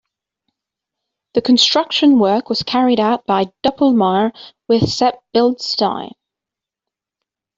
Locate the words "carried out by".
2.63-3.51